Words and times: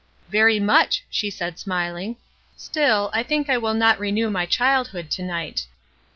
''Very 0.33 0.59
much," 0.59 1.03
she 1.11 1.27
had 1.27 1.33
said, 1.35 1.59
smiling. 1.59 2.15
''Still, 2.57 3.11
I 3.13 3.21
think 3.21 3.51
I 3.51 3.59
will 3.59 3.75
not 3.75 3.99
renew 3.99 4.31
my 4.31 4.47
childhood 4.47 5.11
to 5.11 5.21
night." 5.21 5.67